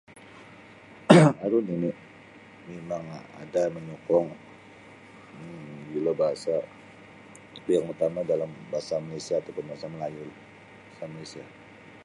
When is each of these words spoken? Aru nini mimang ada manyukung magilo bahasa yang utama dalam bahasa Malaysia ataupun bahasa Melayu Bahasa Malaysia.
Aru 1.45 1.57
nini 1.67 1.89
mimang 2.67 3.07
ada 3.43 3.61
manyukung 3.75 4.27
magilo 5.35 6.11
bahasa 6.21 6.55
yang 7.75 7.85
utama 7.93 8.19
dalam 8.31 8.49
bahasa 8.73 8.95
Malaysia 9.07 9.35
ataupun 9.37 9.65
bahasa 9.69 9.85
Melayu 9.93 10.25
Bahasa 10.89 11.05
Malaysia. 11.13 11.45